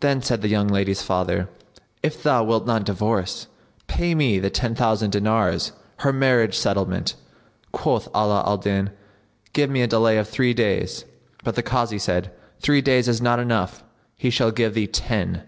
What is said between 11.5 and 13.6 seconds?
the Kazi, said, "Three days is not time